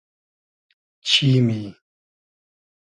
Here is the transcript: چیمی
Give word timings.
چیمی 1.03 1.75